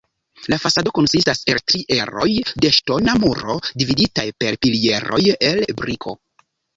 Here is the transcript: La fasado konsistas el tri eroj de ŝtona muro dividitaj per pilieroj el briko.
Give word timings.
La 0.51 0.57
fasado 0.61 0.91
konsistas 0.99 1.41
el 1.51 1.59
tri 1.71 1.81
eroj 1.95 2.29
de 2.65 2.71
ŝtona 2.77 3.15
muro 3.25 3.57
dividitaj 3.83 4.25
per 4.45 4.57
pilieroj 4.65 5.21
el 5.51 5.63
briko. 5.83 6.15